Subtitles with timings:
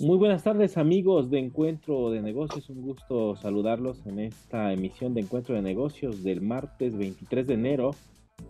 [0.00, 5.20] Muy buenas tardes amigos de Encuentro de Negocios, un gusto saludarlos en esta emisión de
[5.20, 7.94] Encuentro de Negocios del martes 23 de enero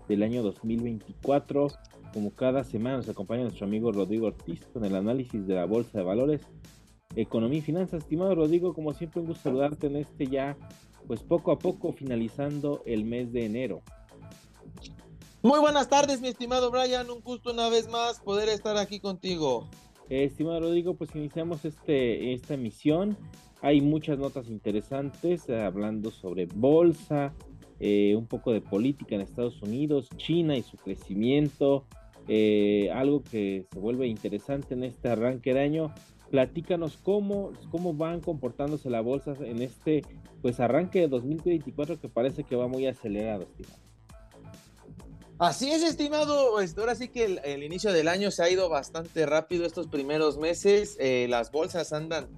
[0.09, 1.69] del año 2024.
[2.15, 5.99] Como cada semana nos acompaña nuestro amigo Rodrigo Ortiz con el análisis de la Bolsa
[5.99, 6.41] de Valores,
[7.17, 8.03] Economía y Finanzas.
[8.03, 10.57] Estimado Rodrigo, como siempre un gusto saludarte en este ya,
[11.07, 13.83] pues poco a poco finalizando el mes de enero.
[15.43, 17.11] Muy buenas tardes, mi estimado Brian.
[17.11, 19.69] Un gusto una vez más poder estar aquí contigo.
[20.09, 23.17] Eh, estimado Rodrigo, pues iniciamos este, esta emisión.
[23.61, 27.35] Hay muchas notas interesantes eh, hablando sobre bolsa,
[27.81, 31.87] eh, un poco de política en Estados Unidos, China y su crecimiento,
[32.93, 35.95] algo que se vuelve interesante en este arranque de año.
[36.33, 40.01] Platícanos cómo, cómo van comportándose las bolsas en este
[40.41, 43.83] pues arranque de 2024 que parece que va muy acelerado, estimado.
[45.39, 46.53] Así es, estimado.
[46.53, 50.39] Pues, ahora sí que el, inicio del año se ha ido bastante rápido estos primeros
[50.39, 50.97] meses.
[50.99, 52.29] Eh, las bolsas andan,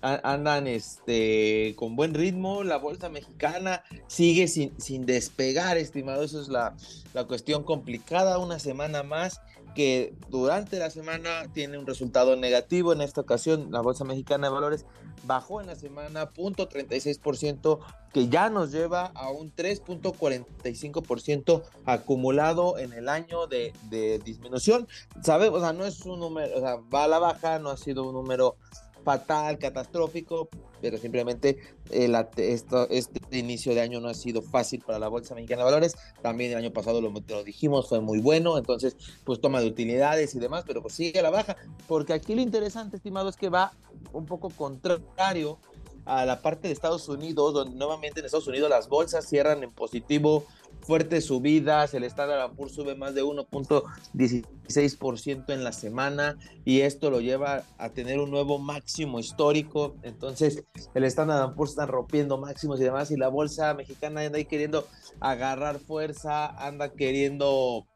[0.00, 2.62] andan este, con buen ritmo.
[2.62, 6.22] La bolsa mexicana sigue sin, sin despegar, estimado.
[6.22, 6.76] Eso es la,
[7.14, 8.38] la cuestión complicada.
[8.38, 9.40] Una semana más
[9.74, 12.92] que durante la semana tiene un resultado negativo.
[12.92, 14.86] En esta ocasión, la Bolsa Mexicana de Valores
[15.24, 17.80] bajó en la semana 0.36%,
[18.12, 24.88] que ya nos lleva a un 3.45% acumulado en el año de, de disminución.
[25.22, 27.76] Sabemos, o sea, no es un número, o sea, va a la baja, no ha
[27.76, 28.56] sido un número
[29.04, 30.48] fatal, catastrófico,
[30.80, 31.58] pero simplemente
[31.90, 35.64] el, esto, este inicio de año no ha sido fácil para la Bolsa Mexicana de
[35.64, 35.96] Valores.
[36.22, 40.34] También el año pasado lo, lo, dijimos, fue muy bueno, entonces pues toma de utilidades
[40.34, 43.48] y demás, pero pues sigue a la baja, porque aquí lo interesante, estimado, es que
[43.48, 43.72] va
[44.12, 45.58] un poco contrario
[46.04, 49.70] a la parte de Estados Unidos, donde nuevamente en Estados Unidos las bolsas cierran en
[49.70, 50.46] positivo,
[50.80, 57.20] fuertes subidas, el Standard Poor's sube más de 1.16% en la semana y esto lo
[57.20, 59.96] lleva a tener un nuevo máximo histórico.
[60.02, 60.64] Entonces,
[60.94, 64.86] el Standard Poor's está rompiendo máximos y demás y la bolsa mexicana anda ahí queriendo
[65.20, 67.86] agarrar fuerza, anda queriendo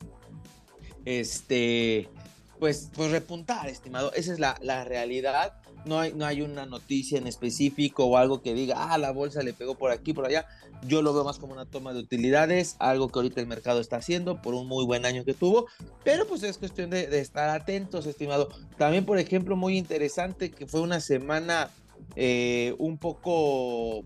[1.05, 2.09] este
[2.59, 4.12] pues, pues repuntar, estimado.
[4.15, 8.43] Esa es la, la realidad no hay, no hay una noticia en específico o algo
[8.43, 10.47] que diga, ah, la bolsa le pegó por aquí, por allá.
[10.87, 13.97] Yo lo veo más como una toma de utilidades, algo que ahorita el mercado está
[13.97, 15.67] haciendo por un muy buen año que tuvo,
[16.03, 18.49] pero pues es cuestión de, estar atentos, estimado.
[18.77, 21.71] También, por ejemplo, muy interesante que fue una semana
[22.17, 24.05] eh, un poco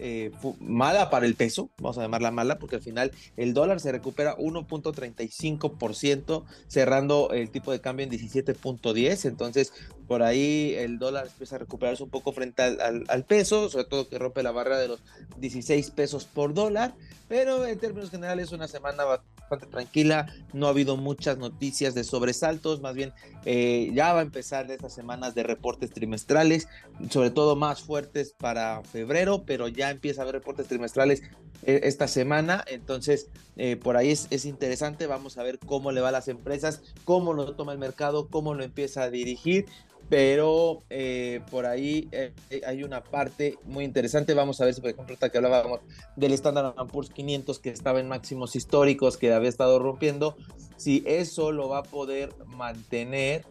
[0.00, 0.30] eh,
[0.60, 4.36] mala para el peso, vamos a llamarla mala, porque al final el dólar se recupera
[4.36, 9.72] 1.35%, cerrando el tipo de cambio en 17.10, entonces
[10.08, 14.08] por ahí el dólar empieza a recuperarse un poco frente al, al, peso, sobre todo
[14.08, 15.02] que rompe la barra de los
[15.38, 16.94] 16 pesos por dólar,
[17.28, 19.04] pero en términos generales una semana
[19.50, 23.12] bastante tranquila, no ha habido muchas noticias de sobresaltos, más bien
[23.44, 26.68] eh, ya va a empezar estas semanas de reportes trimestrales,
[27.10, 31.22] sobre todo más fuertes para febrero, pero ya empieza a haber reportes trimestrales
[31.64, 36.00] eh, esta semana, entonces eh, por ahí es, es, interesante, vamos a ver cómo le
[36.00, 39.66] va a las empresas, cómo lo toma el mercado, cómo lo empieza a dirigir,
[40.08, 42.32] pero eh, por ahí eh,
[42.66, 44.34] hay una parte muy interesante.
[44.34, 45.80] Vamos a ver si, por ejemplo, hasta que hablábamos
[46.16, 50.36] del Standard Poor's 500 que estaba en máximos históricos, que había estado rompiendo,
[50.76, 53.44] si eso lo va a poder mantener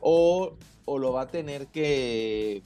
[0.00, 2.62] o, o lo va a tener que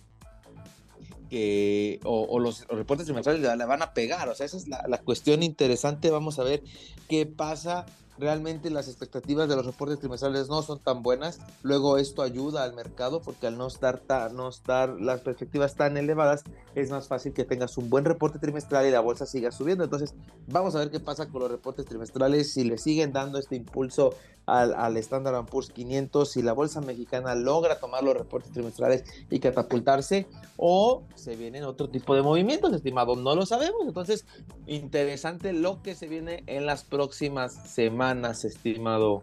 [2.04, 4.28] o, los, reportes trimestrales le, van a pegar.
[4.28, 6.10] O sea, esa es la, la, cuestión interesante.
[6.10, 6.62] Vamos a ver
[7.08, 7.86] qué pasa
[8.20, 11.40] realmente las expectativas de los reportes trimestrales no son tan buenas.
[11.62, 14.00] Luego esto ayuda al mercado porque al no estar,
[14.32, 16.44] no estar las perspectivas tan elevadas,
[16.74, 19.84] es más fácil que tengas un buen reporte trimestral y la bolsa siga subiendo.
[19.84, 20.14] Entonces,
[20.46, 24.14] vamos a ver qué pasa con los reportes trimestrales, si le siguen dando este impulso
[24.46, 29.38] al, al Standard Poor's 500, si la bolsa mexicana logra tomar los reportes trimestrales y
[29.38, 30.26] catapultarse,
[30.56, 33.82] o se vienen otro tipo de movimientos, estimado, no lo sabemos.
[33.86, 34.24] Entonces,
[34.66, 38.09] interesante lo que se viene en las próximas semanas,
[38.44, 39.22] estimado.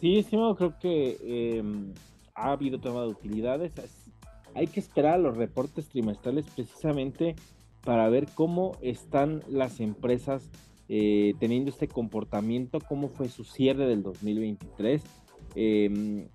[0.00, 1.92] Sí, estimado, creo que em,
[2.34, 3.72] ha habido toma de utilidades.
[4.54, 7.36] Hay que esperar a los reportes trimestrales precisamente
[7.84, 10.50] para ver cómo están las empresas
[10.88, 15.02] eh, teniendo este comportamiento, cómo fue su cierre del 2023.
[15.54, 16.28] Em,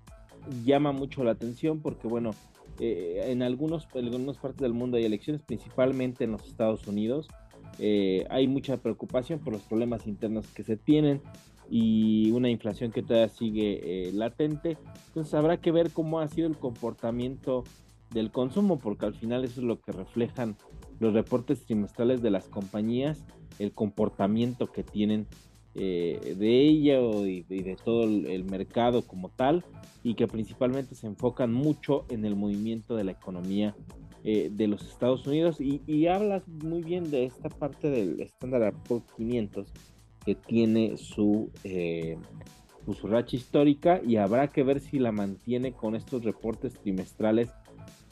[0.64, 2.30] llama mucho la atención porque, bueno,
[2.78, 7.28] eh, en, algunos, en algunas partes del mundo hay elecciones, principalmente en los Estados Unidos.
[7.78, 11.20] Eh, hay mucha preocupación por los problemas internos que se tienen
[11.68, 14.78] y una inflación que todavía sigue latente.
[15.08, 17.64] Entonces habrá que ver cómo ha sido el comportamiento
[18.10, 20.56] del consumo, porque al final eso es lo que reflejan
[21.00, 23.24] los reportes trimestrales de las compañías,
[23.58, 25.26] el comportamiento que tienen
[25.74, 29.64] eh, de ella y, de todo el, mercado como tal,
[30.02, 33.74] y que principalmente se enfocan mucho en el movimiento de la economía
[34.26, 35.56] eh, de los Estados Unidos.
[35.60, 39.72] Y, hablas muy bien de esta parte del Standard Poor's 500
[40.24, 42.18] que tiene su, eh,
[42.84, 47.50] pues, su racha histórica y habrá que ver si la mantiene con estos reportes trimestrales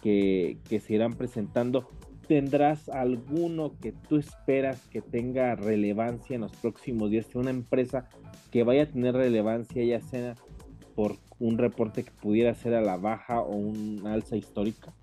[0.00, 1.88] que, que se irán presentando
[2.28, 7.34] ¿Tendrás alguno que tú esperas que tenga relevancia en los próximos días?
[7.34, 8.08] Una empresa
[8.50, 10.34] que vaya a tener relevancia, ya sea
[10.94, 14.94] por un reporte que pudiera ser a la baja o un alza histórica.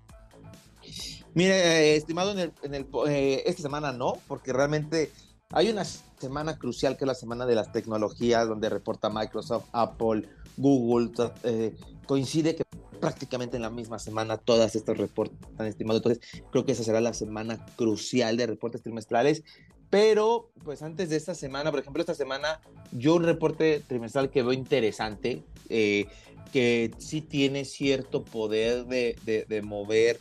[1.34, 5.10] Mire, eh, estimado, en el, en eh, esta semana no, porque realmente
[5.50, 10.28] hay una semana crucial que es la semana de las tecnologías, donde reporta Microsoft, Apple,
[10.56, 11.10] Google.
[11.44, 11.74] Eh,
[12.06, 12.64] coincide que
[13.00, 16.00] prácticamente en la misma semana todas estos reportes están estimados.
[16.00, 19.42] Entonces, creo que esa será la semana crucial de reportes trimestrales.
[19.90, 24.42] Pero, pues antes de esta semana, por ejemplo, esta semana, yo un reporte trimestral que
[24.42, 26.06] veo interesante, eh,
[26.52, 29.16] que sí tiene cierto poder de,
[29.48, 30.20] de, mover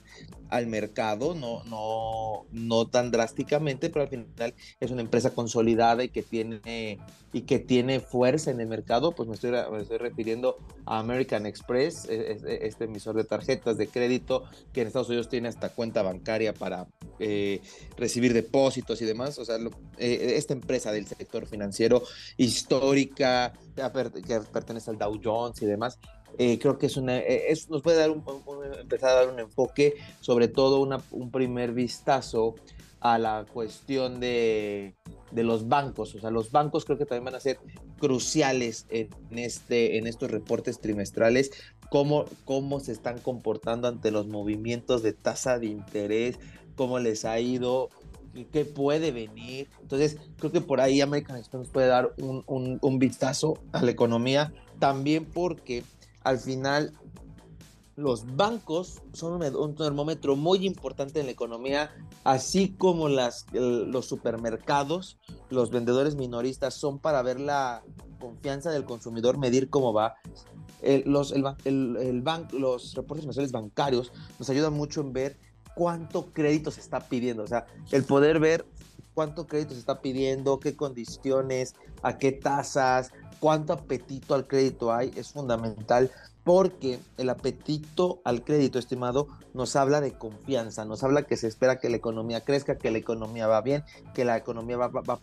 [0.49, 6.09] al mercado, no, no, no tan drásticamente, pero al final es una empresa consolidada y
[6.09, 6.99] que tiene,
[7.33, 11.45] y que tiene fuerza en el mercado, pues me estoy, me estoy refiriendo a American
[11.45, 14.43] Express, e, e, este emisor de tarjetas de crédito
[14.73, 16.87] que en Estados Unidos tiene hasta cuenta bancaria para
[17.19, 17.61] eh,
[17.97, 19.57] recibir depósitos y demás, o sea,
[19.97, 22.03] eh, esta empresa del sector financiero
[22.51, 25.99] histórica que pertenece al Dow Jones y demás,
[26.37, 28.23] eh, creo que es una, eh, nos puede dar un,
[28.79, 32.55] empezar a dar un enfoque, sobre todo un primer vistazo
[33.01, 34.95] a la cuestión de,
[35.31, 36.13] de, los bancos.
[36.15, 37.59] O sea, los bancos creo que también van a ser
[37.99, 41.51] cruciales en, este, en estos reportes trimestrales,
[41.89, 46.39] cómo, cómo se están comportando ante los movimientos de tasa de interés,
[46.75, 47.89] cómo les ha ido,
[48.51, 49.69] qué puede venir.
[49.81, 53.91] Entonces, creo que por ahí American Express puede dar un, un, un vistazo a la
[53.91, 55.83] economía, también porque
[56.23, 56.93] al final
[57.95, 61.91] los bancos son un, termómetro muy importante en la economía,
[62.23, 65.17] así como las, los supermercados,
[65.49, 67.83] los vendedores minoristas son para ver la
[68.19, 70.15] confianza del consumidor, medir cómo va.
[71.05, 72.23] los, el,
[72.53, 75.37] los reportes mensuales bancarios nos ayudan mucho en ver
[75.75, 78.65] cuánto crédito se está pidiendo, o sea, el poder ver
[79.13, 85.11] cuánto crédito se está pidiendo, qué condiciones, a qué tasas, cuánto apetito al crédito hay,
[85.15, 86.11] es fundamental
[86.43, 91.79] porque el apetito al crédito, estimado, nos habla de confianza, nos habla que se espera
[91.79, 93.83] que la economía crezca, que la economía va bien,
[94.15, 95.19] que la economía va, va,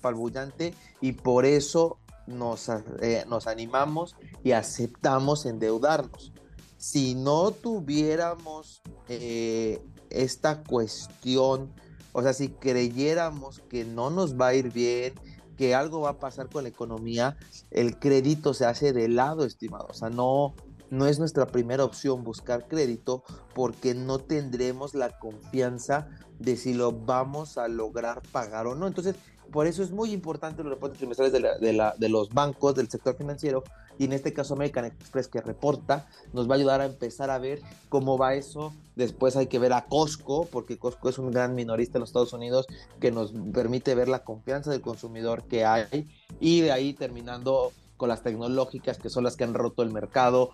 [1.00, 2.68] y por eso nos,
[3.00, 6.32] eh, nos animamos y aceptamos endeudarnos.
[6.76, 11.72] Si no tuviéramos eh, esta cuestión,
[12.12, 15.14] o sea, si creyéramos que no nos va a ir bien,
[15.56, 17.36] que algo va a pasar con la economía,
[17.70, 19.88] el crédito se hace de lado, estimado.
[19.90, 20.54] O sea, no,
[20.90, 23.24] no es nuestra primera opción buscar crédito
[23.54, 26.08] porque no tendremos la confianza
[26.38, 28.86] de si lo vamos a lograr pagar o no.
[28.86, 29.16] Entonces,
[29.50, 33.64] por eso es muy importante los reportes trimestrales de, de, los bancos, del sector financiero,
[33.98, 37.38] y en este caso American Express que reporta, nos va a ayudar a empezar a
[37.38, 38.72] ver cómo va eso.
[38.96, 42.32] Después hay que ver a Costco, porque Costco es un gran minorista en los Estados
[42.32, 42.66] Unidos
[43.00, 46.08] que nos permite ver la confianza del consumidor que hay,
[46.40, 50.52] y de ahí terminando con las tecnológicas que son las que han roto el mercado,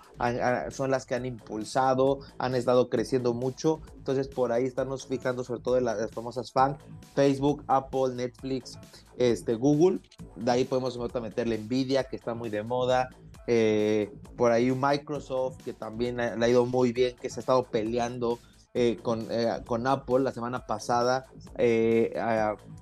[0.70, 3.80] son las que han impulsado, han estado creciendo mucho.
[3.96, 6.78] Entonces por ahí estamos fijando sobre todo en las, famosas fan,
[7.14, 8.78] Facebook, Apple, Netflix,
[9.18, 10.00] este, Google.
[10.36, 13.10] De ahí podemos meterle Nvidia, que está muy de moda.
[13.46, 17.64] Eh, por ahí Microsoft, que también le ha ido muy bien, que se ha estado
[17.64, 18.38] peleando
[18.72, 21.26] eh, con, eh, con, Apple la semana pasada,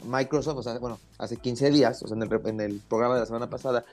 [0.06, 3.20] Microsoft, o sea, bueno, hace 15 días, o sea, en el, en el, programa de
[3.20, 3.84] la semana pasada,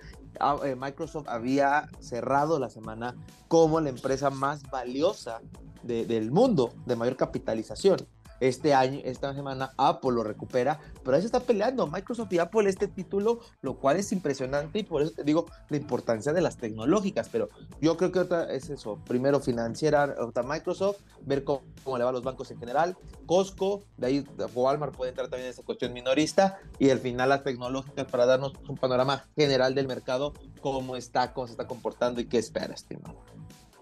[0.64, 3.16] eh, Microsoft había cerrado la semana
[3.48, 5.42] como la empresa más valiosa
[5.84, 8.00] del mundo, de mayor capitalización.
[8.40, 12.70] Este año, esta semana, Apple lo recupera, pero ahí se está peleando Microsoft y Apple
[12.70, 16.58] este título, lo cual es impresionante y por eso te digo la importancia de las
[16.58, 17.30] tecnológicas.
[17.30, 17.50] Pero
[17.82, 21.64] yo creo que otra es eso: primero financiera, otra Microsoft, ver cómo,
[21.98, 25.52] le va a los bancos en general, Costco, de ahí Walmart puede entrar también en
[25.52, 30.34] esa cuestión minorista y al final las tecnológicas para darnos un panorama general del mercado,
[30.62, 33.20] cómo está, cómo se está comportando y qué espera, estimado.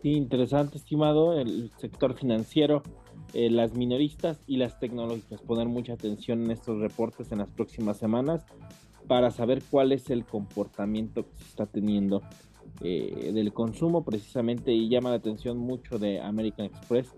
[0.01, 2.83] Sí, interesante, estimado, el sector financiero
[3.33, 5.41] eh, las minoristas y las tecnológicas.
[5.41, 8.45] Poner mucha atención en estos reportes en las próximas semanas
[9.07, 12.21] para saber cuál es el comportamiento que se está teniendo
[12.81, 17.13] eh, del consumo precisamente y llama la atención mucho de American Express,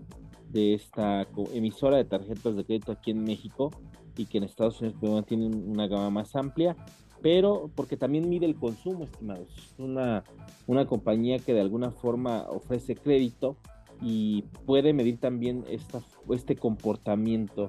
[0.48, 3.70] de esta emisora de tarjetas de crédito aquí en México,
[4.16, 6.76] y que en Estados Unidos pues, tienen una gama más amplia,
[7.22, 9.48] pero porque también mide el consumo, estimados.
[9.56, 10.24] Es una,
[10.66, 13.56] una compañía que de alguna forma ofrece crédito
[14.02, 17.68] y puede medir también esta, este comportamiento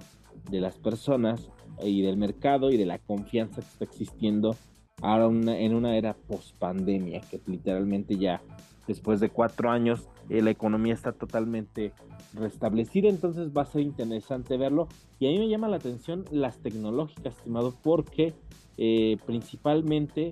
[0.50, 1.50] de las personas
[1.84, 4.56] y del mercado y de la confianza que está existiendo
[5.02, 8.42] ahora en una era post pandemia, que literalmente ya
[8.88, 11.94] después de cuatro años eh, la economía está totalmente
[12.34, 14.88] restablecida, entonces va a ser interesante verlo.
[15.20, 18.34] Y a mí me llama la atención las tecnológicas, estimado, porque
[18.78, 20.32] eh, principalmente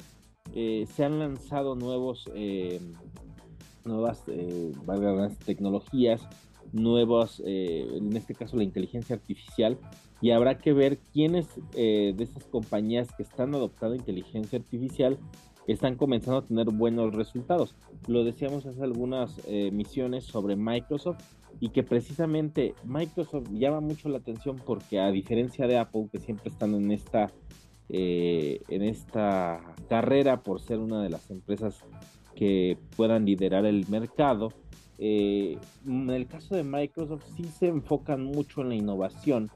[0.53, 2.29] eh, se han lanzado nuevos,
[3.86, 4.24] nuevas
[5.45, 6.27] tecnologías,
[6.71, 9.77] nuevas, en este caso la inteligencia artificial,
[10.21, 15.17] y habrá que ver quiénes de esas compañías que están adoptando inteligencia artificial
[15.71, 17.75] están comenzando a tener buenos resultados.
[18.07, 21.21] Lo decíamos hace algunas eh, misiones sobre Microsoft
[21.59, 26.50] y que precisamente Microsoft llama mucho la atención porque a diferencia de Apple que siempre
[26.50, 27.31] están en esta
[27.91, 31.83] eh, en esta carrera por ser una de las empresas
[32.39, 34.53] que puedan liderar el mercado.
[34.98, 39.51] Eh, en el caso de Microsoft sí se enfocan mucho en la innovación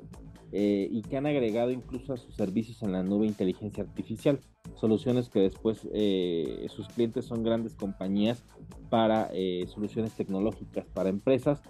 [0.51, 4.41] eh, y que han agregado incluso a sus servicios en la nube inteligencia artificial,
[4.75, 8.43] soluciones que después eh, sus clientes son grandes compañías
[8.89, 9.31] para
[9.67, 11.61] soluciones tecnológicas para empresas.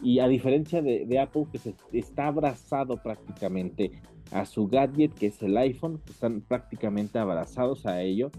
[0.00, 3.92] Y a diferencia de, de, Apple que se está abrazado prácticamente
[4.32, 8.32] a su gadget que es el iPhone, están prácticamente abrazados a ello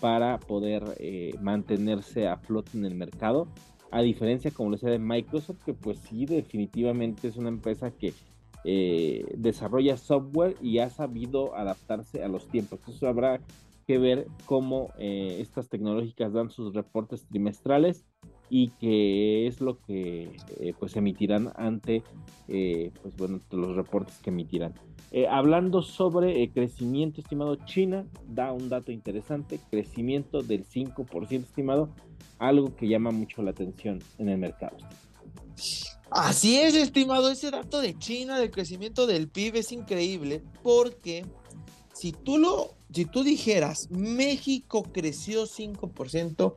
[0.00, 0.82] para poder
[1.40, 3.48] mantenerse a flote en el mercado
[3.90, 8.14] a diferencia como lo decía de Microsoft que pues sí definitivamente es una empresa que
[8.64, 12.78] eh, desarrolla software y ha sabido adaptarse a los tiempos.
[12.80, 13.40] Entonces habrá
[13.86, 18.04] que ver cómo eh, estas tecnológicas dan sus reportes trimestrales
[18.50, 22.02] y qué es lo que eh, pues emitirán ante
[22.46, 24.74] pues bueno los reportes que emitirán.
[25.30, 31.90] hablando sobre crecimiento estimado, China da un dato interesante, crecimiento del 5% estimado,
[32.40, 34.76] algo que llama mucho la atención en el mercado.
[36.10, 41.24] Así es, estimado, ese dato de China, del crecimiento del PIB es increíble porque
[41.94, 46.54] si tú lo, si tú dijeras México creció 5%,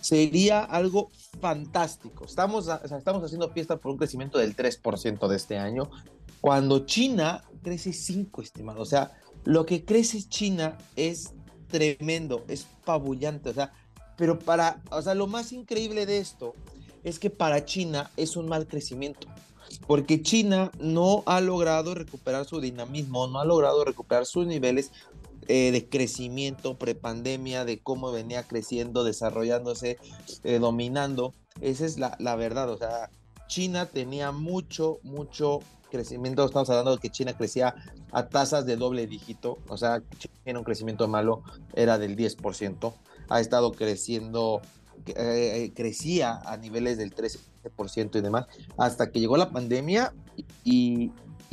[0.00, 2.24] sería algo fantástico.
[2.24, 5.90] Estamos, estamos haciendo fiesta por un crecimiento del 3% de este año,
[6.40, 8.82] cuando China crece 5, estimado.
[8.82, 9.12] O sea,
[9.44, 11.32] lo que crece China es
[11.68, 13.72] tremendo, es pabullante, o sea,
[14.16, 16.54] pero para, o sea, lo más increíble de esto
[17.04, 19.28] es que para China es un mal crecimiento,
[19.86, 24.90] porque China no ha logrado recuperar su dinamismo, no ha logrado recuperar sus niveles
[25.48, 29.98] eh, de crecimiento prepandemia, de cómo venía creciendo, desarrollándose,
[30.44, 31.34] eh, dominando.
[31.60, 33.10] Esa es la, la verdad, o sea,
[33.48, 37.74] China tenía mucho, mucho crecimiento, estamos hablando de que China crecía
[38.12, 40.02] a tasas de doble dígito, o sea,
[40.44, 41.42] tiene un crecimiento malo,
[41.74, 42.92] era del 10%,
[43.28, 44.60] ha estado creciendo
[45.06, 50.12] eh, crecía a niveles del 13% y demás, hasta que llegó la pandemia
[50.64, 51.12] y,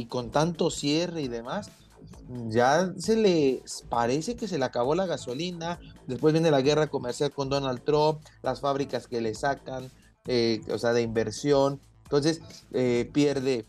[0.09, 1.69] con tanto cierre y demás,
[2.47, 7.31] ya se le parece que se le acabó la gasolina, después viene la guerra comercial
[7.31, 9.91] con Donald Trump, las fábricas que le sacan,
[10.27, 12.41] eh, o sea, de inversión, entonces
[13.13, 13.65] pierde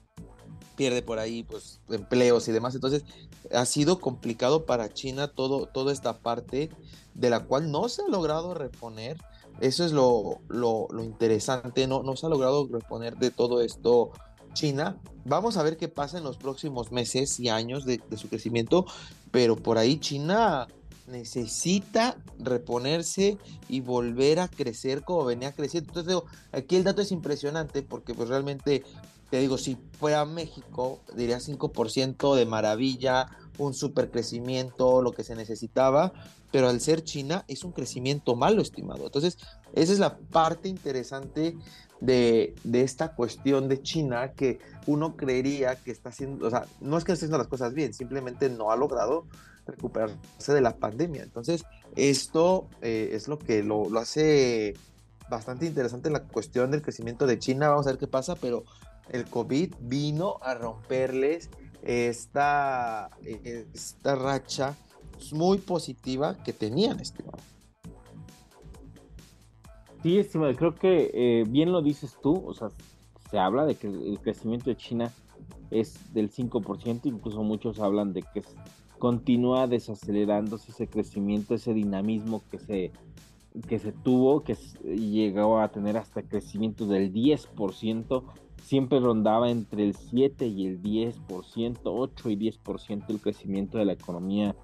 [0.77, 2.75] pierde por ahí pues empleos y demás.
[2.75, 3.05] Entonces
[3.53, 6.71] ha sido complicado para China todo, toda esta parte
[7.15, 9.17] de la cual no se ha logrado reponer.
[9.61, 14.11] Eso es lo, lo, interesante, no, no se ha logrado reponer de todo esto
[14.57, 14.99] China.
[15.25, 18.87] Vamos a ver qué pasa en los próximos meses y años de, su crecimiento,
[19.31, 20.67] pero por ahí China
[21.07, 25.93] necesita reponerse y volver a crecer como venía creciendo.
[25.95, 26.23] Entonces
[26.53, 28.83] aquí el dato es impresionante porque pues realmente,
[29.31, 35.35] te digo, si fuera México, diría 5% de maravilla, un super crecimiento, lo que se
[35.35, 36.13] necesitaba,
[36.51, 39.07] pero al ser China es un crecimiento malo, estimado.
[39.07, 39.39] Entonces,
[39.75, 41.57] esa es la parte interesante
[42.01, 47.05] de, esta cuestión de China que uno creería que está haciendo, o sea, no es
[47.05, 49.27] que esté haciendo las cosas bien, simplemente no ha logrado
[49.67, 51.23] recuperarse de la pandemia.
[51.23, 51.65] Entonces,
[51.97, 54.75] esto eh, es lo que lo, lo hace
[55.29, 57.69] bastante interesante la cuestión del crecimiento de China.
[57.71, 58.65] Vamos a ver qué pasa, pero
[59.11, 61.51] el COVID vino a romperles
[61.87, 64.77] esta, esta racha
[65.33, 67.39] muy positiva que tenían, estimado.
[70.03, 72.69] Sí, estimado, creo que eh, bien lo dices tú, o sea,
[73.31, 75.13] se habla de que el crecimiento de China
[75.71, 78.43] es del 5%, incluso muchos hablan de que
[78.99, 82.93] continúa desacelerándose ese crecimiento, ese dinamismo que se,
[83.69, 88.23] que se tuvo, que llegó a tener hasta crecimiento del 10%,
[88.63, 93.93] siempre rondaba entre el 7 y el 10%, 8 y 10% el crecimiento de la
[93.93, 94.57] economía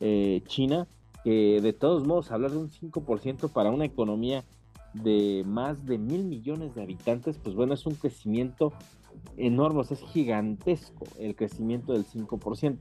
[0.00, 0.88] eh, china,
[1.22, 4.44] que de todos modos hablar de un 5% para una economía
[4.92, 8.72] de más de mil millones de habitantes, pues bueno, es un crecimiento
[9.36, 12.78] enorme, es gigantesco el crecimiento del 5%,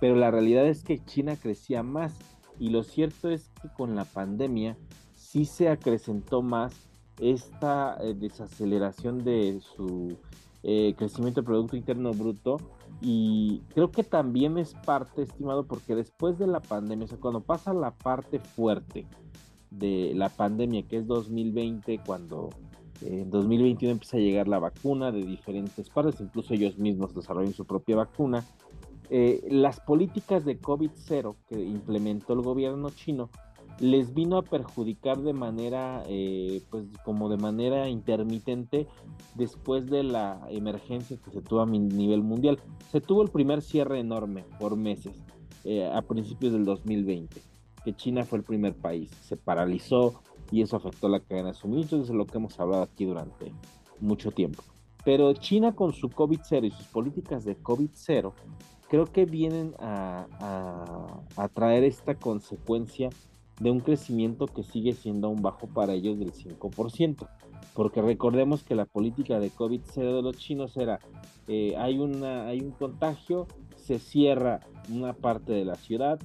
[0.00, 2.16] pero la realidad es que China crecía más
[2.58, 4.76] y lo cierto es que con la pandemia
[5.14, 6.88] sí se acrecentó más
[7.20, 10.16] esta eh, desaceleración de su
[10.62, 12.58] eh, crecimiento del Producto Interno Bruto.
[13.00, 17.40] Y creo que también es parte, estimado, porque después de la pandemia, o sea, cuando
[17.40, 19.06] pasa la parte fuerte
[19.70, 22.50] de la pandemia, que es 2020, cuando
[23.02, 27.52] eh, en 2021 empieza a llegar la vacuna de diferentes partes, incluso ellos mismos desarrollan
[27.52, 28.44] su propia vacuna,
[29.48, 33.30] las políticas de COVID-0 que implementó el gobierno chino
[33.80, 38.86] les vino a perjudicar de manera, eh, pues como de manera intermitente
[39.34, 42.58] después de la emergencia que se tuvo a nivel mundial.
[42.90, 45.22] Se tuvo el primer cierre enorme por meses
[45.64, 47.40] eh, a principios del 2020,
[47.84, 52.08] que China fue el primer país, se paralizó y eso afectó la cadena de suministros,
[52.08, 53.52] es lo que hemos hablado aquí durante
[54.00, 54.62] mucho tiempo.
[55.04, 58.32] Pero China con su COVID-0 y sus políticas de COVID-0
[58.88, 63.10] creo que vienen a, a, a traer esta consecuencia
[63.60, 67.28] de un crecimiento que sigue siendo aún bajo para ellos del 5%.
[67.74, 71.00] Porque recordemos que la política de COVID-0 de los chinos era,
[71.46, 73.46] eh, hay, una, hay un contagio,
[73.76, 74.60] se cierra
[74.90, 76.18] una parte de la ciudad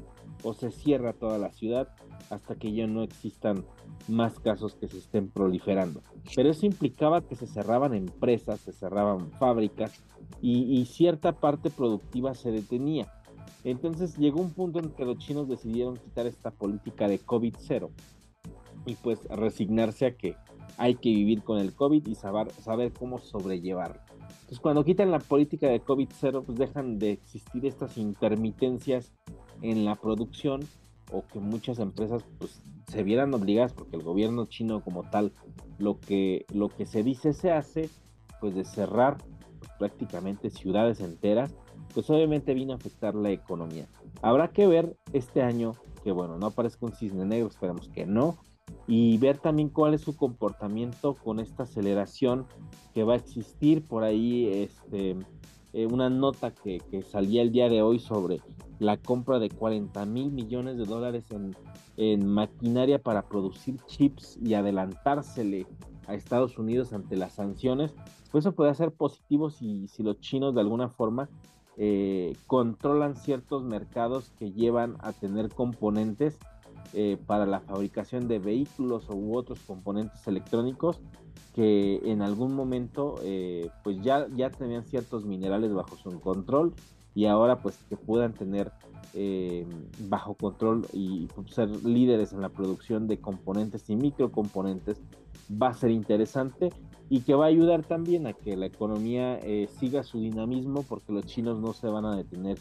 [0.43, 1.89] o se cierra toda la ciudad
[2.29, 3.65] hasta que ya no existan
[4.07, 6.01] más casos que se estén proliferando.
[6.35, 10.03] Pero eso implicaba que se cerraban empresas, se cerraban fábricas
[10.41, 13.07] y cierta parte productiva se detenía.
[13.63, 17.89] Entonces llegó un punto en que los chinos decidieron quitar esta política de COVID-0
[18.85, 20.35] y pues resignarse a que
[20.77, 24.01] hay que vivir con el COVID y saber, saber cómo sobrellevarlo.
[24.11, 29.13] Entonces cuando quitan la política de COVID-0 pues dejan de existir estas intermitencias
[29.61, 30.61] en la producción
[31.11, 35.31] o que muchas empresas pues se vieran obligadas porque el gobierno chino como tal
[35.77, 37.89] lo que lo que se dice se hace
[38.41, 39.17] pues de cerrar
[39.59, 41.55] pues, prácticamente ciudades enteras
[41.93, 43.87] pues obviamente vino a afectar la economía.
[44.21, 48.37] Habrá que ver este año, que bueno, no aparezca un cisne negro, esperemos que no,
[48.87, 52.45] y ver también cuál es su comportamiento con esta aceleración
[52.93, 55.17] que va a existir por ahí, este,
[55.73, 58.41] eh, una nota que, salía el día de hoy sobre
[58.79, 61.55] la compra de 40 mil millones de dólares en,
[61.97, 65.65] en maquinaria para producir chips y adelantársele
[66.07, 67.93] a Estados Unidos ante las sanciones,
[68.31, 71.29] pues eso puede ser positivo si, si los chinos de alguna forma
[71.77, 76.37] eh, controlan ciertos mercados que llevan a tener componentes
[76.93, 80.99] eh, para la fabricación de vehículos u otros componentes electrónicos
[81.55, 86.73] que en algún momento eh, pues ya, ya tenían ciertos minerales bajo su control
[87.15, 88.71] y ahora pues que puedan tener
[90.09, 94.99] bajo control y ser líderes en la producción de componentes y microcomponentes
[95.51, 96.71] va a ser interesante
[97.13, 101.13] y que va a ayudar también a que la economía eh, siga su dinamismo porque
[101.13, 102.57] los chinos no se van a detener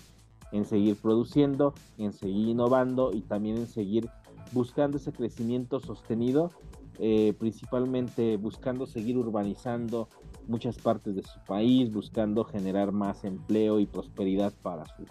[0.52, 4.10] en seguir produciendo, en seguir innovando y también en seguir
[4.52, 6.50] buscando ese crecimiento sostenido,
[6.98, 10.06] eh, principalmente buscando seguir urbanizando
[10.46, 15.08] muchas partes de su país, buscando generar más empleo y prosperidad para sus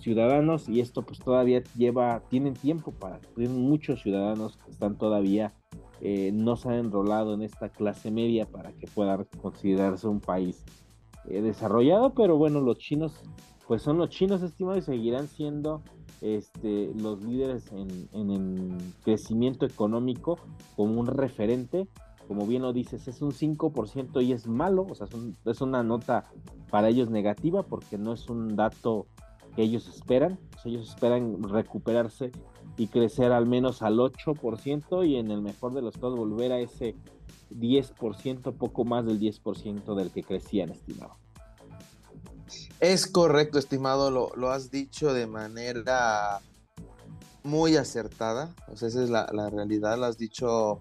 [0.00, 0.68] ciudadanos.
[0.68, 5.52] Y esto pues todavía lleva, tienen tiempo para, tienen muchos ciudadanos que están todavía
[6.04, 10.64] eh, no se ha enrolado en esta clase media para que pueda considerarse un país
[11.28, 13.20] eh, desarrollado, pero bueno, los chinos,
[13.68, 15.80] pues son los chinos estimados y seguirán siendo
[16.20, 20.40] este, los líderes en, crecimiento económico
[20.74, 21.86] como un referente.
[22.26, 25.06] Como bien lo dices, es un 5% y es malo, o sea,
[25.44, 26.24] es una nota
[26.68, 29.06] para ellos negativa porque no es un dato
[29.54, 30.40] que ellos esperan.
[30.64, 32.32] ellos esperan recuperarse
[32.76, 36.58] y crecer al menos al 8% y en el mejor de los casos volver a
[36.58, 36.96] ese
[37.50, 41.16] 10%, poco más del 10% del que crecían, estimado.
[42.80, 46.40] Es correcto, estimado, lo, lo has dicho de manera
[47.44, 50.80] muy acertada, o sea, esa es la, la, realidad, lo has dicho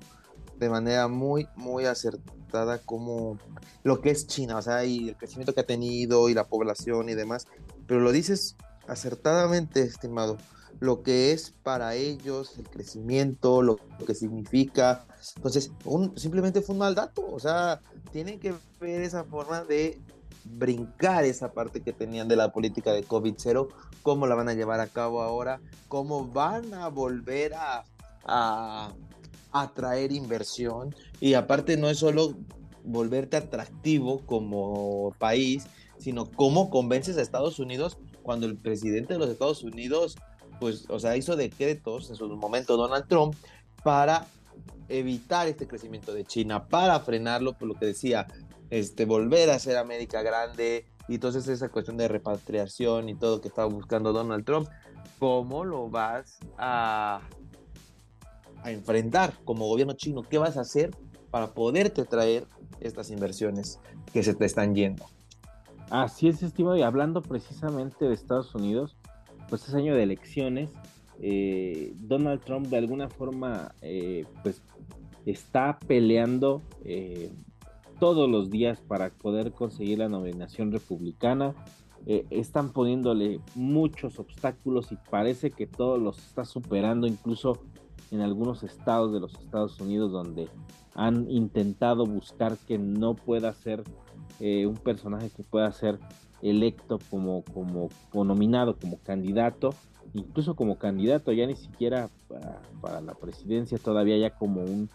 [0.57, 3.37] de manera muy, muy acertada como
[3.83, 7.09] lo que es China, o sea, y el crecimiento que ha tenido y la población
[7.09, 7.47] y demás,
[7.87, 8.55] pero lo dices
[8.87, 10.37] acertadamente, estimado
[10.81, 15.05] lo que es para ellos el crecimiento, lo, que significa.
[15.35, 15.71] Entonces,
[16.15, 17.25] simplemente fue un mal dato.
[17.31, 20.01] O sea, tienen que ver esa forma de
[20.43, 23.67] brincar esa parte que tenían de la política de COVID-0,
[24.01, 27.83] cómo la van a llevar a cabo ahora, cómo van a volver a,
[28.25, 28.91] a
[29.51, 30.95] atraer inversión.
[31.19, 32.35] Y aparte no es solo
[32.83, 35.65] volverte atractivo como país,
[35.99, 40.17] sino cómo convences a Estados Unidos cuando el presidente de los Estados Unidos,
[40.59, 43.35] pues, o sea, hizo decretos en su momento Donald Trump
[43.83, 44.25] para
[44.89, 48.27] evitar este crecimiento de China, para frenarlo, por lo que decía,
[48.69, 53.47] este, volver a ser América grande, y entonces esa cuestión de repatriación y todo que
[53.47, 54.69] estaba buscando Donald Trump,
[55.19, 57.21] ¿cómo lo vas a,
[58.63, 60.23] a enfrentar como gobierno chino?
[60.23, 60.91] ¿Qué vas a hacer
[61.31, 62.45] para poderte traer
[62.79, 63.79] estas inversiones
[64.13, 65.05] que se te están yendo?
[65.91, 68.95] Así es, estimado, y hablando precisamente de Estados Unidos,
[69.49, 70.69] pues es año de elecciones,
[71.19, 74.61] eh, Donald Trump de alguna forma eh, pues
[75.25, 77.29] está peleando eh,
[77.99, 81.53] todos los días para poder conseguir la nominación republicana.
[82.05, 87.59] están poniéndole muchos obstáculos y parece que todos los está superando, incluso
[88.11, 90.47] en algunos estados de los Estados Unidos donde
[90.95, 93.83] han intentado buscar que no pueda ser
[94.39, 95.99] un personaje que pueda ser
[96.41, 99.75] electo como, como, como nominado como candidato
[100.13, 102.09] incluso como candidato, ya ni siquiera
[102.81, 104.89] para, la presidencia, todavía ya como un,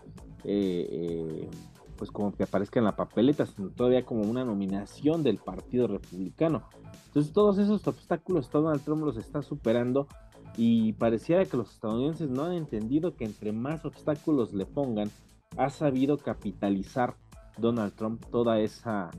[0.45, 1.49] eh, eh,
[1.97, 6.65] pues como que aparezca en la papeleta, sino todavía como una nominación del Partido Republicano.
[7.07, 10.07] Entonces todos esos obstáculos Donald Trump los está superando
[10.57, 15.11] y pareciera que los estadounidenses no han entendido que entre más obstáculos le pongan,
[15.57, 17.15] ha sabido capitalizar
[17.57, 19.11] Donald Trump toda esa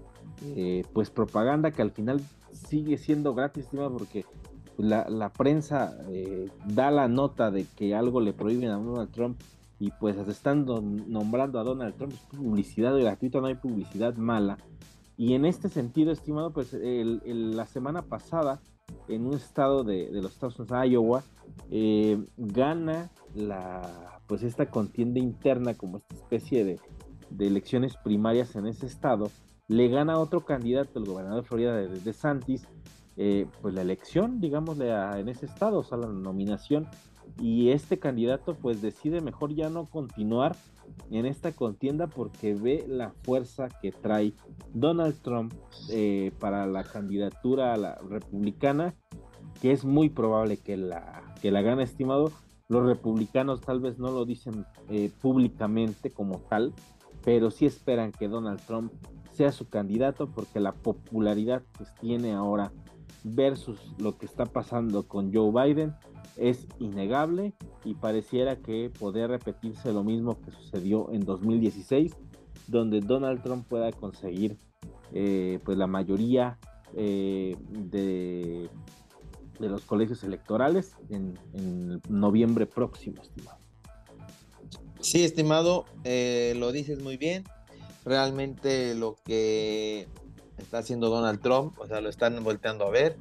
[0.55, 2.21] eh, pues propaganda que al final
[2.51, 4.25] sigue siendo gratis, porque
[4.77, 9.39] la, prensa eh, da la nota de que algo le prohíben a Donald Trump
[9.79, 14.57] y pues están nombrando a Donald Trump publicidad gratuita, no hay publicidad mala.
[15.17, 18.59] Y en este sentido, estimado, pues la semana pasada,
[19.07, 21.23] en un estado de, los Estados Unidos, Iowa,
[21.71, 26.79] eh, gana la, pues esta contienda interna como esta especie de,
[27.29, 29.29] de, elecciones primarias en ese estado,
[29.67, 32.67] le gana a otro candidato, el gobernador de Florida de, de Santis,
[33.17, 36.87] eh, pues la elección, digámosle, en ese estado, o sea, la nominación,
[37.41, 40.55] y este candidato pues decide mejor ya no continuar
[41.11, 44.33] en esta contienda porque ve la fuerza que trae
[44.73, 45.53] Donald Trump
[45.89, 48.95] eh, para la candidatura a la republicana,
[49.61, 52.31] que es muy probable que la, que la gane, estimado.
[52.69, 56.73] Los republicanos tal vez no lo dicen eh, públicamente como tal,
[57.27, 58.93] pero sí esperan que Donald Trump
[59.33, 62.71] sea su candidato porque la popularidad que tiene ahora
[63.25, 65.93] versus lo que está pasando con Joe Biden
[66.37, 67.51] es innegable
[67.83, 72.15] y pareciera que podría repetirse lo mismo que sucedió en 2016,
[72.67, 74.57] donde Donald Trump pueda conseguir
[75.11, 76.57] eh, pues la mayoría
[76.95, 78.69] eh, de,
[79.59, 81.37] de, los colegios electorales en,
[82.07, 83.66] noviembre próximo, estimado.
[85.07, 87.45] Sí, estimado, eh, lo dices muy bien.
[88.03, 90.05] Realmente lo que
[90.57, 93.15] está haciendo Donald Trump, o sea, lo están volteando a ver,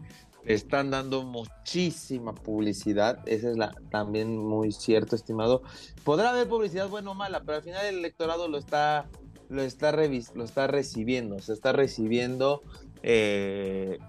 [0.46, 5.62] están dando muchísima publicidad, esa es la también muy cierto, estimado.
[6.02, 9.08] Podrá haber publicidad buena o mala, pero al final el electorado lo está
[9.48, 12.62] lo está lo está recibiendo, se está recibiendo
[13.04, 14.00] eh,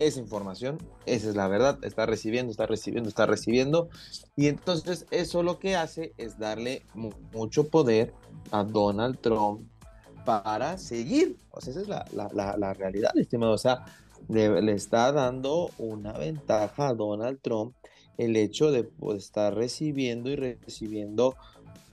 [0.00, 3.88] esa información, esa es la verdad, está recibiendo, está recibiendo, está recibiendo,
[4.34, 6.84] y entonces eso lo que hace es darle
[7.32, 8.12] mucho poder
[8.50, 9.68] a Donald Trump
[10.24, 11.36] para seguir.
[11.50, 13.52] O sea, esa es la, realidad, estimado.
[13.52, 13.84] O sea,
[14.28, 17.74] le, está dando una ventaja a Donald Trump
[18.18, 21.36] el hecho de pues, estar recibiendo y recibiendo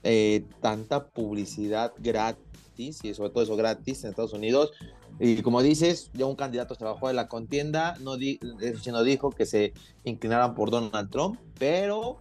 [0.02, 4.72] eh, tanta publicidad gratis, y sobre todo eso gratis en Estados Unidos.
[5.20, 9.46] Y como dices, ya un candidato se bajó de la contienda, no, no dijo que
[9.46, 9.72] se
[10.04, 12.18] inclinaran por Donald Trump, pero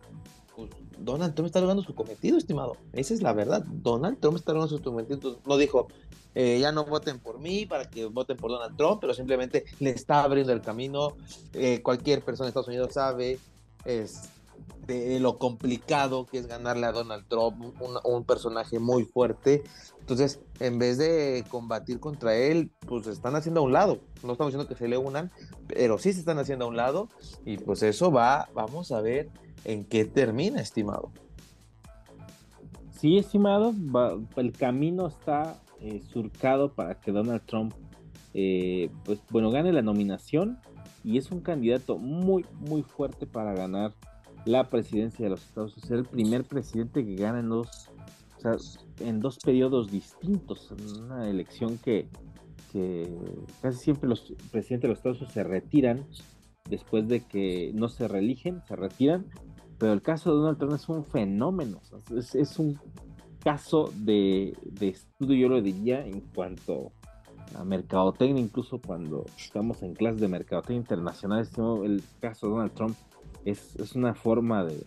[0.56, 2.78] pues, Donald Trump está logrando su cometido, estimado.
[2.94, 3.64] Esa es la verdad.
[3.66, 5.40] Donald Trump está logrando su cometido.
[5.46, 5.88] No dijo,
[6.34, 9.92] eh, ya no voten por mí para que voten por Donald Trump, pero simplemente le
[9.92, 11.16] está abriendo el camino.
[11.54, 13.40] Eh, cualquier persona en Estados Unidos sabe
[13.86, 14.30] es,
[14.86, 17.62] de lo complicado que es ganarle a Donald Trump,
[18.04, 19.64] un, personaje muy fuerte.
[20.00, 24.00] Entonces, en vez de combatir contra él, pues se están haciendo a un lado.
[24.24, 25.32] No estamos diciendo que se le unan,
[25.68, 27.10] pero sí se están haciendo a un lado.
[27.46, 29.30] Y pues eso va, vamos a ver
[29.66, 31.12] en qué termina, estimado.
[32.98, 33.74] Sí, estimado,
[34.38, 37.74] el camino está eh, surcado para que Donald Trump,
[38.34, 40.60] eh, pues bueno, gane la nominación
[41.04, 43.94] y es un candidato muy, muy fuerte para ganar
[44.48, 45.88] la presidencia de los Estados Unidos.
[45.88, 47.90] Ser el primer presidente que gana en dos,
[48.38, 48.56] o sea,
[49.00, 52.08] en dos periodos distintos, en una elección que,
[52.72, 53.08] que
[53.62, 56.06] casi siempre los presidentes de los Estados Unidos se retiran
[56.70, 59.26] después de que no se reeligen, se retiran
[59.78, 61.82] pero el caso de Donald Trump es un fenómeno,
[62.16, 62.80] es, un
[63.44, 66.92] caso de, estudio, yo lo diría, en cuanto
[67.56, 71.48] a mercadotecnia, incluso cuando estamos en clases de mercadotecnia internacional,
[71.84, 72.98] el caso de Donald Trump
[73.52, 74.86] es, una forma de,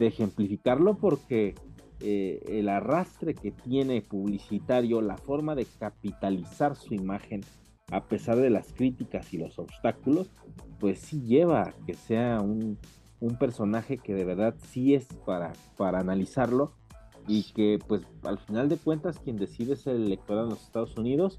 [0.00, 1.54] ejemplificarlo porque
[2.00, 7.42] eh, el arrastre que tiene publicitario, la forma de capitalizar su imagen,
[7.90, 10.30] a pesar de las críticas y los obstáculos,
[10.78, 12.78] pues sí lleva a que sea un,
[13.40, 16.72] personaje que de verdad sí es para, para analizarlo
[17.26, 20.96] y que pues al final de cuentas quien decide es el electorado en los Estados
[20.96, 21.36] Unidos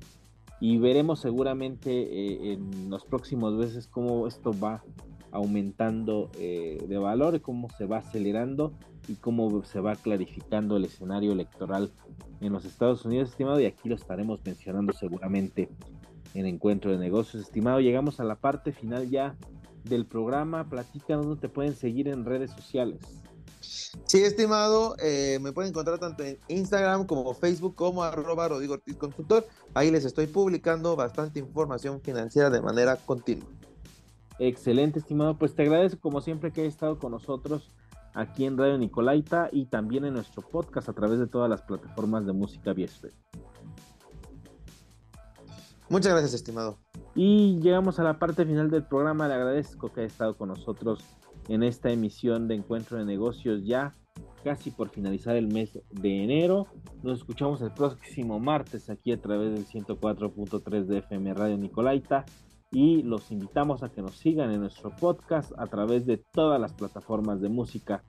[0.60, 4.84] y veremos seguramente eh, en los próximos meses cómo esto va
[5.32, 8.74] aumentando eh, de valor, cómo se va acelerando
[9.08, 11.92] y cómo se va clarificando el escenario electoral
[12.42, 15.70] en los Estados Unidos, estimado, y aquí lo estaremos mencionando seguramente
[16.34, 17.80] en Encuentro de Negocios, estimado.
[17.80, 19.36] Llegamos a la parte final ya
[19.84, 20.70] del programa.
[20.70, 23.00] Platícanos dónde te pueden seguir en redes sociales.
[23.62, 28.96] Sí, estimado, eh, me pueden encontrar tanto en Instagram como Facebook como arroba Rodrigo Ortiz
[28.96, 29.46] Consultor.
[29.74, 33.48] Ahí les estoy publicando bastante información financiera de manera continua.
[34.40, 35.38] Excelente, estimado.
[35.38, 37.72] Pues te agradezco como siempre que hayas estado con nosotros
[38.14, 42.26] aquí en Radio Nicolaita y también en nuestro podcast a través de todas las plataformas
[42.26, 42.88] de música vía
[45.90, 46.78] Muchas gracias, estimado.
[47.16, 49.28] Y llegamos a la parte final del programa.
[49.28, 51.04] Le agradezco que haya estado con nosotros
[51.50, 53.94] en esta emisión de Encuentro de Negocios ya
[54.44, 56.68] casi por finalizar el mes de enero.
[57.04, 62.26] Nos escuchamos el próximo martes aquí a través del 104.3 de FM Radio Nicolaita
[62.72, 66.74] y los invitamos a que nos sigan en nuestro podcast a través de todas las
[66.74, 68.04] plataformas de música.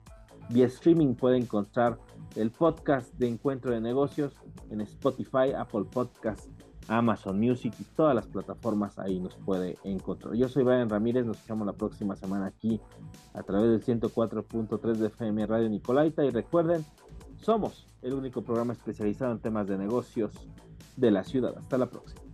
[0.49, 1.97] Vía streaming puede encontrar
[2.35, 4.33] el podcast de Encuentro de Negocios
[4.69, 6.49] en Spotify, Apple Podcast,
[6.87, 10.35] Amazon Music y todas las plataformas ahí nos puede encontrar.
[10.35, 12.81] Yo soy Brian Ramírez, nos escuchamos la próxima semana aquí
[13.33, 16.85] a través del 104.3 de FM Radio Nicolaita y recuerden,
[17.37, 20.31] somos el único programa especializado en temas de negocios
[20.97, 21.55] de la ciudad.
[21.57, 22.30] Hasta la próxima.